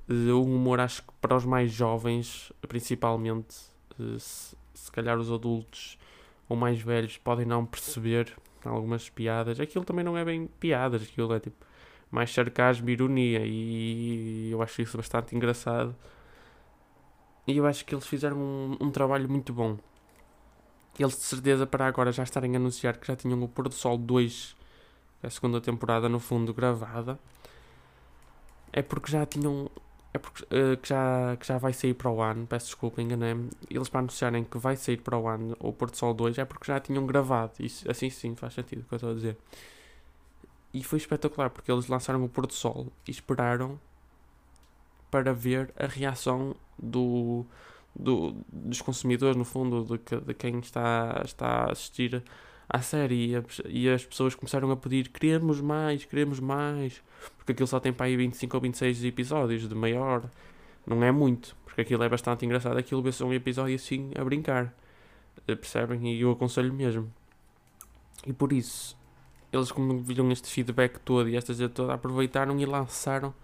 Uh, 0.09 0.35
um 0.35 0.57
humor, 0.57 0.81
acho 0.81 1.03
que 1.03 1.13
para 1.21 1.37
os 1.37 1.45
mais 1.45 1.73
jovens, 1.73 2.53
principalmente, 2.69 3.55
se, 4.19 4.57
se 4.75 4.93
calhar 4.93 5.19
os 5.19 5.33
adultos 5.33 5.99
ou 6.49 6.57
mais 6.57 6.81
velhos 6.81 7.17
podem 7.17 7.47
não 7.47 7.65
perceber 7.65 8.37
algumas 8.69 9.09
piadas. 9.09 9.61
Aquilo 9.61 9.85
também 9.85 10.05
não 10.05 10.17
é 10.17 10.25
bem 10.25 10.47
piadas, 10.61 11.03
aquilo 11.03 11.33
é 11.35 11.41
tipo 11.41 11.65
mais 12.11 12.33
sarcasmo 12.33 12.89
ironia. 12.91 13.43
E 13.45 14.51
eu 14.51 14.63
acho 14.63 14.83
isso 14.83 14.97
bastante 14.97 15.35
engraçado. 15.35 15.95
E 17.47 17.57
eu 17.57 17.67
acho 17.67 17.85
que 17.85 17.95
eles 17.95 18.07
fizeram 18.07 18.37
um, 18.37 18.77
um 18.81 18.91
trabalho 18.91 19.29
muito 19.29 19.53
bom. 19.53 19.79
Eles 20.99 21.17
de 21.17 21.23
certeza 21.23 21.67
para 21.67 21.87
agora 21.87 22.11
já 22.11 22.23
estarem 22.23 22.55
a 22.55 22.59
anunciar 22.59 22.97
que 22.97 23.07
já 23.07 23.15
tinham 23.15 23.43
o 23.43 23.49
Pôr 23.49 23.69
do 23.69 23.75
Sol 23.75 23.99
2 23.99 24.57
a 25.23 25.31
segunda 25.31 25.61
temporada 25.61 26.09
no 26.09 26.21
fundo 26.21 26.55
gravada 26.55 27.19
é 28.73 28.83
porque 28.83 29.11
já 29.11 29.25
tinham 29.25 29.71
é 30.17 30.19
porque 30.19 30.43
uh, 30.45 30.77
que, 30.79 30.89
já, 30.89 31.37
que 31.39 31.47
já 31.47 31.59
vai 31.59 31.73
sair 31.73 31.95
para 31.95 32.11
o 32.11 32.21
ano, 32.21 32.47
peço 32.47 32.67
desculpa, 32.67 33.01
enganei-me. 33.01 33.51
Eles 33.71 33.89
para 33.89 34.01
anunciarem 34.01 34.45
que 34.45 34.59
vai 34.59 34.77
sair 34.77 34.97
para 34.99 35.17
o 35.19 35.29
ano 35.29 35.57
o 35.61 35.73
Porto 35.73 35.97
Sol 35.97 36.15
2 36.15 36.39
é 36.39 36.45
porque 36.45 36.67
já 36.67 36.81
tinham 36.81 37.07
gravado. 37.07 37.53
Isso, 37.61 37.89
assim 37.91 38.11
sim 38.11 38.35
faz 38.35 38.55
sentido 38.55 38.81
o 38.81 38.85
que 38.85 38.95
eu 38.95 38.97
estou 38.97 39.11
a 39.11 39.15
dizer. 39.15 39.37
E 40.73 40.83
foi 40.83 40.99
espetacular 40.99 41.51
porque 41.51 41.71
eles 41.71 41.87
lançaram 41.87 42.23
o 42.25 42.29
Pôr 42.29 42.47
do 42.47 42.53
Sol 42.53 42.93
e 43.07 43.11
esperaram 43.11 43.79
para 45.11 45.33
ver 45.33 45.73
a 45.79 45.87
reação 45.87 46.55
do, 46.79 47.45
do, 47.95 48.37
dos 48.53 48.83
consumidores, 48.83 49.37
no 49.37 49.45
fundo, 49.45 49.85
de, 49.85 50.21
de 50.21 50.35
quem 50.35 50.59
está, 50.59 51.23
está 51.25 51.47
a 51.47 51.73
assistir 51.73 52.23
à 52.69 52.81
série. 52.81 53.33
E, 53.69 53.89
as 53.89 54.05
pessoas 54.05 54.35
começaram 54.35 54.71
a 54.71 54.77
pedir: 54.77 55.09
queremos 55.09 55.61
mais, 55.61 56.05
queremos 56.05 56.41
mais. 56.41 57.03
Porque 57.37 57.53
aquilo 57.53 57.67
só 57.67 57.81
tem 57.81 57.93
para 57.93 58.07
aí 58.07 58.17
25 58.17 58.57
ou 58.57 58.61
26 58.61 59.05
episódios 59.05 59.69
de 59.69 59.75
maior. 59.75 60.29
Não 60.87 61.03
é 61.03 61.11
muito, 61.11 61.57
porque 61.65 61.81
aquilo 61.81 62.03
é 62.03 62.09
bastante 62.09 62.45
engraçado. 62.45 62.77
Aquilo 62.77 63.03
vê-se 63.03 63.23
um 63.23 63.33
episódio 63.33 63.75
assim 63.75 64.11
a 64.17 64.25
brincar. 64.25 64.75
Eh, 65.47 65.55
percebem? 65.55 66.15
E 66.15 66.21
eu 66.21 66.31
aconselho 66.31 66.73
mesmo. 66.73 67.13
E 68.27 68.33
por 68.33 68.53
isso, 68.53 68.97
eles 69.53 69.71
como 69.71 69.99
viram 70.01 70.31
este 70.33 70.49
feedback 70.51 70.99
todo 71.01 71.29
e 71.29 71.37
esta 71.37 71.55
gente 71.55 71.73
toda, 71.73 71.95
aproveitaram 71.95 72.59
e 72.59 72.67
lançaram 72.67 73.35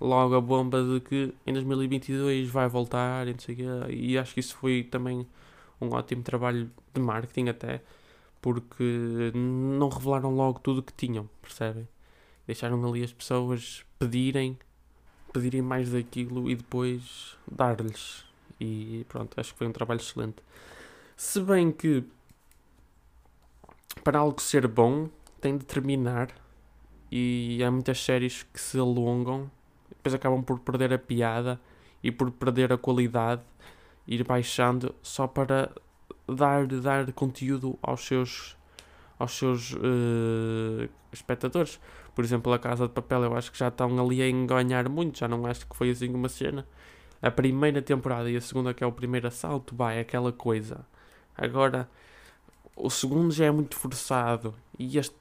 logo 0.00 0.34
a 0.34 0.40
bomba 0.40 0.82
de 0.82 1.00
que 1.00 1.34
em 1.46 1.52
2022 1.52 2.48
vai 2.48 2.68
voltar 2.68 3.26
e, 3.28 3.34
e 3.90 4.18
acho 4.18 4.34
que 4.34 4.40
isso 4.40 4.56
foi 4.56 4.82
também 4.82 5.26
um 5.80 5.88
ótimo 5.92 6.22
trabalho 6.22 6.70
de 6.92 7.00
marketing 7.00 7.48
até 7.48 7.80
porque 8.44 9.32
não 9.34 9.88
revelaram 9.88 10.36
logo 10.36 10.58
tudo 10.58 10.80
o 10.80 10.82
que 10.82 10.92
tinham, 10.92 11.30
percebem? 11.40 11.88
Deixaram 12.46 12.86
ali 12.86 13.02
as 13.02 13.10
pessoas 13.10 13.86
pedirem, 13.98 14.58
pedirem 15.32 15.62
mais 15.62 15.90
daquilo 15.90 16.50
e 16.50 16.54
depois 16.54 17.38
dar-lhes. 17.50 18.22
E 18.60 19.06
pronto, 19.08 19.40
acho 19.40 19.52
que 19.52 19.58
foi 19.58 19.66
um 19.66 19.72
trabalho 19.72 19.98
excelente. 19.98 20.42
Se 21.16 21.40
bem 21.40 21.72
que 21.72 22.04
para 24.02 24.18
algo 24.18 24.42
ser 24.42 24.68
bom, 24.68 25.08
tem 25.40 25.56
de 25.56 25.64
terminar. 25.64 26.28
E 27.10 27.64
há 27.64 27.70
muitas 27.70 27.98
séries 27.98 28.42
que 28.42 28.60
se 28.60 28.78
alongam, 28.78 29.50
depois 29.88 30.12
acabam 30.12 30.42
por 30.42 30.58
perder 30.58 30.92
a 30.92 30.98
piada 30.98 31.58
e 32.02 32.12
por 32.12 32.30
perder 32.30 32.74
a 32.74 32.76
qualidade, 32.76 33.40
ir 34.06 34.22
baixando 34.22 34.94
só 35.02 35.26
para 35.26 35.74
dar, 36.28 36.66
dar 36.66 37.12
conteúdo 37.12 37.78
aos 37.82 38.06
seus, 38.06 38.56
aos 39.18 39.32
seus 39.36 39.72
uh, 39.74 40.88
espectadores. 41.12 41.80
Por 42.14 42.24
exemplo, 42.24 42.52
a 42.52 42.58
Casa 42.58 42.86
de 42.86 42.92
Papel, 42.92 43.24
eu 43.24 43.36
acho 43.36 43.50
que 43.50 43.58
já 43.58 43.68
estão 43.68 43.98
ali 44.04 44.22
a 44.22 44.28
enganhar 44.28 44.88
muito, 44.88 45.18
já 45.18 45.28
não 45.28 45.44
acho 45.46 45.66
que 45.66 45.76
foi 45.76 45.90
assim 45.90 46.12
uma 46.14 46.28
cena. 46.28 46.66
A 47.20 47.30
primeira 47.30 47.82
temporada 47.82 48.30
e 48.30 48.36
a 48.36 48.40
segunda, 48.40 48.74
que 48.74 48.84
é 48.84 48.86
o 48.86 48.92
primeiro 48.92 49.26
assalto, 49.26 49.74
vai, 49.74 49.98
é 49.98 50.00
aquela 50.00 50.32
coisa. 50.32 50.86
Agora, 51.36 51.88
o 52.76 52.90
segundo 52.90 53.32
já 53.32 53.46
é 53.46 53.50
muito 53.50 53.76
forçado. 53.76 54.54
E 54.78 54.98
este, 54.98 55.16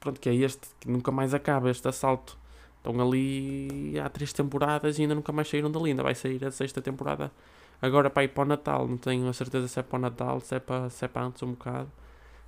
pronto, 0.00 0.20
que 0.20 0.28
é 0.28 0.34
este, 0.34 0.66
que 0.80 0.90
nunca 0.90 1.12
mais 1.12 1.34
acaba 1.34 1.70
este 1.70 1.86
assalto. 1.86 2.38
Estão 2.78 3.00
ali 3.00 3.98
há 3.98 4.08
três 4.08 4.32
temporadas 4.32 4.98
e 4.98 5.02
ainda 5.02 5.14
nunca 5.14 5.32
mais 5.32 5.48
saíram 5.48 5.70
dali. 5.70 5.90
Ainda 5.90 6.02
vai 6.02 6.14
sair 6.14 6.44
a 6.44 6.50
sexta 6.50 6.80
temporada 6.80 7.30
agora 7.80 8.10
para 8.10 8.24
ir 8.24 8.28
para 8.28 8.42
o 8.42 8.46
Natal. 8.46 8.86
Não 8.88 8.96
tenho 8.96 9.28
a 9.28 9.32
certeza 9.32 9.68
se 9.68 9.78
é 9.78 9.82
para 9.82 9.96
o 9.96 10.00
Natal, 10.00 10.40
se 10.40 10.54
é 10.54 10.60
para, 10.60 10.90
se 10.90 11.04
é 11.04 11.08
para 11.08 11.26
antes 11.26 11.42
um 11.42 11.52
bocado. 11.52 11.90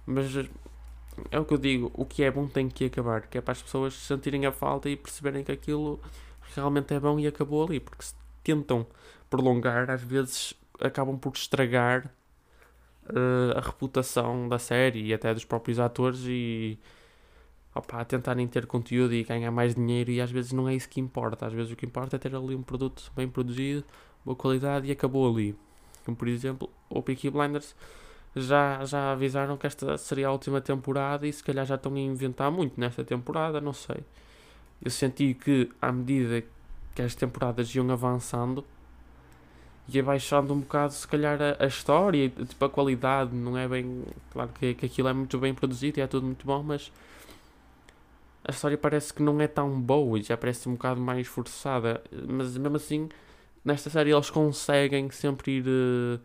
Mas 0.07 0.35
é 1.31 1.39
o 1.39 1.45
que 1.45 1.55
eu 1.55 1.59
digo: 1.59 1.91
o 1.95 2.05
que 2.05 2.23
é 2.23 2.31
bom 2.31 2.47
tem 2.47 2.69
que 2.69 2.87
acabar. 2.87 3.23
Que 3.27 3.39
é 3.39 3.41
para 3.41 3.53
as 3.53 3.63
pessoas 3.63 3.95
sentirem 3.95 4.47
a 4.47 4.53
falta 4.53 4.89
e 4.89 4.97
perceberem 4.97 5.45
que 5.45 5.53
aquilo 5.53 6.01
realmente 6.55 6.95
é 6.95 7.01
bom 7.01 7.19
e 7.19 7.27
acabou 7.27 7.65
ali, 7.67 7.81
porque 7.81 8.05
se 8.05 8.15
tentam 8.43 8.87
prolongar, 9.29 9.91
às 9.91 10.03
vezes 10.03 10.55
acabam 10.81 11.19
por 11.19 11.35
estragar 11.35 12.07
uh, 13.09 13.57
a 13.57 13.61
reputação 13.61 14.49
da 14.49 14.59
série 14.59 15.07
e 15.07 15.15
até 15.15 15.33
dos 15.35 15.45
próprios 15.45 15.79
atores 15.79 16.21
e 16.27 16.79
opa, 17.75 18.05
tentarem 18.05 18.47
ter 18.47 18.67
conteúdo 18.67 19.15
e 19.15 19.23
ganhar 19.25 19.51
mais 19.51 19.75
dinheiro 19.75 20.11
e 20.11 20.21
às 20.21 20.31
vezes 20.31 20.53
não 20.53 20.69
é 20.69 20.75
isso 20.75 20.89
que 20.89 21.01
importa. 21.01 21.47
Às 21.47 21.53
vezes 21.53 21.73
o 21.73 21.77
que 21.77 21.87
importa 21.87 22.17
é 22.17 22.19
ter 22.19 22.35
ali 22.35 22.55
um 22.55 22.63
produto 22.63 23.13
bem 23.15 23.29
produzido, 23.29 23.85
boa 24.25 24.37
qualidade 24.37 24.87
e 24.87 24.93
acabou 24.93 25.29
ali. 25.29 25.55
Como 26.05 26.17
por 26.17 26.29
exemplo 26.29 26.71
o 26.89 27.03
Peaky 27.03 27.31
Blinders 27.31 27.75
já, 28.35 28.85
já 28.85 29.13
avisaram 29.13 29.57
que 29.57 29.67
esta 29.67 29.97
seria 29.99 30.29
a 30.29 30.33
última 30.33 30.61
temporada 30.61 31.27
e 31.27 31.33
se 31.33 31.43
calhar 31.43 31.67
já 31.67 31.75
estão 31.75 31.95
a 31.95 31.99
inventar 31.99 32.51
muito 32.51 32.79
nesta 32.81 33.05
temporada, 33.05 33.61
não 33.61 33.73
sei. 33.73 33.99
Eu 34.83 34.91
senti 34.91 35.35
que 35.35 35.71
à 35.81 35.91
medida 35.91 36.45
que 36.95 37.03
as 37.03 37.15
temporadas 37.15 37.75
iam 37.75 37.91
avançando 37.91 38.65
ia 39.89 40.03
baixando 40.03 40.53
um 40.53 40.61
bocado 40.61 40.93
se 40.93 41.09
calhar 41.09 41.39
a, 41.41 41.65
a 41.65 41.67
história, 41.67 42.29
tipo 42.29 42.65
a 42.65 42.69
qualidade, 42.69 43.35
não 43.35 43.57
é 43.57 43.67
bem. 43.67 44.05
Claro 44.33 44.51
que, 44.59 44.75
que 44.75 44.87
aquilo 44.87 45.09
é 45.09 45.13
muito 45.13 45.39
bem 45.39 45.55
produzido 45.55 45.99
e 45.99 46.03
é 46.03 46.07
tudo 46.07 46.27
muito 46.27 46.45
bom, 46.47 46.63
mas 46.63 46.93
a 48.45 48.51
história 48.51 48.77
parece 48.77 49.13
que 49.13 49.23
não 49.23 49.41
é 49.41 49.47
tão 49.47 49.81
boa 49.81 50.19
e 50.19 50.23
já 50.23 50.37
parece 50.37 50.69
um 50.69 50.73
bocado 50.73 51.01
mais 51.01 51.27
forçada. 51.27 52.03
Mas 52.29 52.57
mesmo 52.57 52.77
assim, 52.77 53.09
nesta 53.69 53.91
série 53.91 54.11
eles 54.11 54.31
conseguem 54.31 55.11
sempre 55.11 55.59
ir 55.59 55.65
uh, 55.69 56.21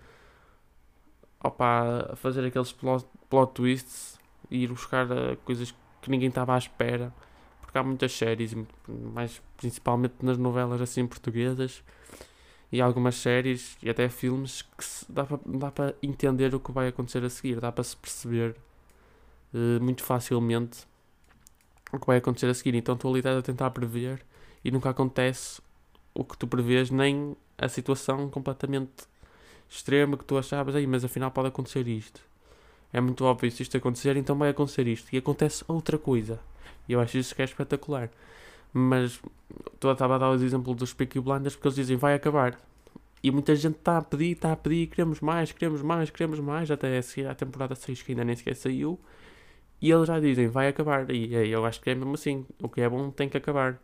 opa, 1.43 2.15
fazer 2.15 2.45
aqueles 2.45 2.71
plot, 2.71 3.05
plot 3.29 3.53
twists 3.53 4.17
e 4.50 4.63
ir 4.63 4.69
buscar 4.69 5.05
uh, 5.12 5.38
coisas 5.43 5.75
que 6.01 6.09
ninguém 6.09 6.29
estava 6.29 6.55
à 6.55 6.57
espera. 6.57 7.13
Porque 7.62 7.77
há 7.77 7.83
muitas 7.83 8.13
séries, 8.13 8.55
mais 8.88 9.41
principalmente 9.57 10.15
nas 10.21 10.38
novelas 10.38 10.81
assim 10.81 11.05
portuguesas 11.05 11.83
e 12.71 12.81
algumas 12.81 13.15
séries 13.15 13.77
e 13.83 13.89
até 13.89 14.09
filmes 14.09 14.62
que 14.62 14.83
se, 14.83 15.05
dá 15.12 15.25
para 15.71 15.95
entender 16.01 16.55
o 16.55 16.59
que 16.59 16.71
vai 16.71 16.88
acontecer 16.88 17.23
a 17.23 17.29
seguir, 17.29 17.59
dá 17.59 17.71
para 17.71 17.83
se 17.83 17.95
perceber 17.97 18.55
uh, 19.53 19.83
muito 19.83 20.03
facilmente 20.03 20.88
o 21.91 22.00
que 22.00 22.07
vai 22.07 22.17
acontecer 22.17 22.47
a 22.47 22.53
seguir. 22.53 22.75
Então 22.75 22.95
tu 22.95 23.07
ali 23.09 23.21
a 23.27 23.41
tentar 23.41 23.69
prever 23.71 24.25
e 24.63 24.71
nunca 24.71 24.89
acontece 24.89 25.62
o 26.13 26.24
que 26.24 26.38
tu 26.38 26.48
prevês, 26.48 26.89
nem 26.89 27.36
a 27.58 27.67
situação 27.67 28.29
completamente 28.29 29.08
extrema 29.70 30.17
que 30.17 30.25
tu 30.25 30.38
achavas 30.38 30.75
aí, 30.75 30.86
mas 30.86 31.03
afinal 31.03 31.32
pode 31.32 31.48
acontecer 31.48 31.88
isto. 31.88 32.22
É 32.91 33.01
muito 33.01 33.25
óbvio 33.25 33.51
se 33.51 33.63
isto 33.63 33.75
acontecer, 33.75 34.15
então 34.17 34.38
vai 34.38 34.50
acontecer 34.50 34.88
isto. 34.88 35.13
E 35.13 35.17
acontece 35.17 35.63
outra 35.67 35.98
coisa. 35.98 36.39
E 36.88 36.93
eu 36.93 37.00
acho 37.00 37.17
isso 37.17 37.34
que 37.34 37.41
é 37.41 37.46
espetacular. 37.46 38.10
Mas 38.72 39.20
tu 39.79 39.91
estava 39.91 40.15
a 40.15 40.17
dar 40.20 40.29
o 40.29 40.36
exemplo 40.36 40.75
dos 40.75 40.93
Peaky 40.93 41.20
Blinders 41.20 41.55
porque 41.55 41.67
eles 41.67 41.75
dizem 41.75 41.98
vai 41.98 42.13
acabar. 42.13 42.60
E 43.24 43.32
muita 43.32 43.55
gente 43.55 43.77
está 43.77 43.98
a 43.98 44.01
pedir, 44.01 44.34
está 44.34 44.51
a 44.51 44.55
pedir, 44.55 44.88
queremos 44.88 45.22
mais, 45.22 45.51
queremos 45.51 45.82
mais, 45.82 46.10
queremos 46.10 46.39
mais, 46.39 46.70
até 46.70 47.00
a 47.29 47.36
temporada 47.36 47.74
6 47.74 48.01
que 48.01 48.12
ainda 48.12 48.24
nem 48.25 48.36
sequer 48.36 48.55
saiu. 48.55 49.00
E 49.82 49.91
eles 49.91 50.08
já 50.08 50.20
dizem, 50.20 50.48
vai 50.48 50.67
acabar. 50.67 51.10
E 51.10 51.34
eu 51.34 51.65
acho 51.65 51.82
que 51.82 51.89
é 51.89 51.96
mesmo 51.96 52.13
assim. 52.13 52.46
O 52.62 52.70
que 52.70 52.82
é 52.82 52.89
bom 52.89 53.10
tem 53.10 53.27
que 53.27 53.38
acabar. 53.38 53.79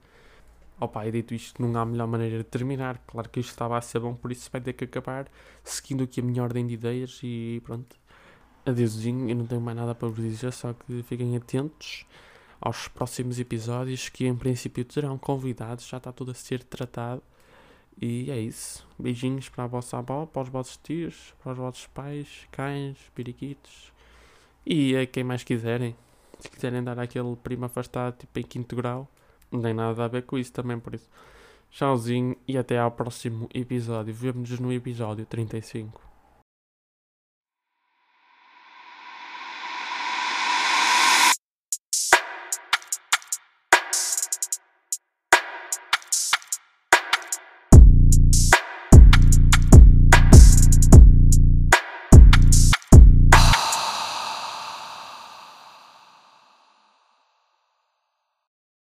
Opa, 0.79 1.05
e 1.05 1.12
dito 1.12 1.33
isto, 1.33 1.62
não 1.62 1.79
há 1.79 1.86
melhor 1.86 2.07
maneira 2.07 2.38
de 2.38 2.43
terminar. 2.45 2.98
Claro 3.07 3.29
que 3.29 3.39
isto 3.39 3.50
estava 3.50 3.77
a 3.77 3.81
ser 3.81 4.00
bom, 4.00 4.15
por 4.15 4.31
isso 4.31 4.50
vai 4.51 4.62
ter 4.62 4.74
que 4.74 4.86
acabar. 4.86 5.27
Seguindo 5.63 6.03
aqui 6.03 6.21
a 6.21 6.24
minha 6.24 6.41
ordem 6.41 6.65
de 6.65 6.74
ideias 6.74 7.19
e 7.24 7.62
pronto. 7.65 7.98
Adeusinho, 8.65 9.29
eu 9.29 9.36
não 9.36 9.45
tenho 9.45 9.62
mais 9.62 9.77
nada 9.77 9.95
para 9.95 10.07
vos 10.07 10.24
dizer, 10.24 10.53
só 10.53 10.74
que 10.74 11.03
fiquem 11.03 11.36
atentos 11.36 12.05
aos 12.62 12.88
próximos 12.88 13.39
episódios 13.39 14.09
que 14.09 14.27
em 14.27 14.36
princípio 14.36 14.86
terão 14.86 15.17
convidados, 15.17 15.88
já 15.88 15.97
está 15.97 16.12
tudo 16.12 16.32
a 16.32 16.34
ser 16.34 16.63
tratado. 16.63 17.21
E 18.01 18.32
é 18.32 18.39
isso. 18.39 18.88
Beijinhos 18.97 19.49
para 19.49 19.65
a 19.65 19.67
vossa 19.67 19.97
avó, 19.97 20.25
para 20.25 20.43
os 20.43 20.49
vossos 20.49 20.77
tios, 20.77 21.34
para 21.43 21.51
os 21.51 21.58
vossos 21.58 21.88
pais, 21.88 22.47
cães, 22.51 22.97
periquitos 23.13 23.91
e 24.65 24.95
a 24.95 25.06
quem 25.06 25.23
mais 25.23 25.43
quiserem, 25.43 25.95
se 26.39 26.49
quiserem 26.49 26.84
dar 26.84 26.99
aquele 26.99 27.36
primo 27.36 27.65
afastado, 27.65 28.17
tipo 28.17 28.39
em 28.39 28.43
quinto 28.43 28.75
grau, 28.75 29.10
não 29.51 29.62
tem 29.62 29.73
nada 29.73 30.03
a 30.03 30.07
ver 30.07 30.23
com 30.23 30.38
isso 30.38 30.51
também, 30.51 30.79
por 30.79 30.93
isso. 30.93 31.09
Tchauzinho 31.71 32.35
e 32.47 32.57
até 32.57 32.79
ao 32.79 32.91
próximo 32.91 33.47
episódio. 33.53 34.13
Vemo-nos 34.13 34.59
no 34.59 34.73
episódio 34.73 35.25
35. 35.25 36.09